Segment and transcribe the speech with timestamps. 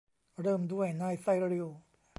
[0.41, 1.67] เริ่มด้วยนายไซริล